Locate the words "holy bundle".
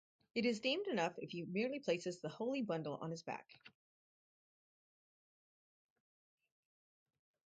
2.29-2.97